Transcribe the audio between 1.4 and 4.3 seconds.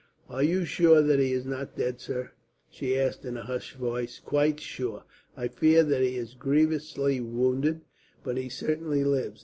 not dead, sir?" she asked, in a hushed voice.